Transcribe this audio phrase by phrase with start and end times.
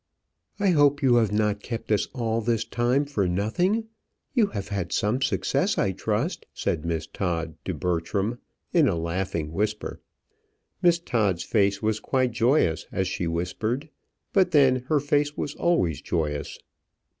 [0.59, 3.87] "I hope you have not kept us all this time for nothing:
[4.33, 8.39] you have had some success, I trust?" said Miss Todd to Bertram,
[8.73, 10.01] in a laughing whisper.
[10.81, 13.89] Miss Todd's face was quite joyous as she whispered;
[14.33, 16.57] but then her face was always joyous.